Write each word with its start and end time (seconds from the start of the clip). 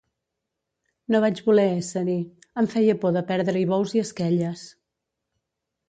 No 1.15 1.21
vaig 1.25 1.41
voler 1.49 1.67
ésser-hi: 1.83 2.17
em 2.63 2.71
feia 2.73 2.99
por 3.05 3.17
de 3.21 3.25
perdre-hi 3.31 3.65
bous 3.75 3.97
i 3.99 4.07
esquelles. 4.09 4.69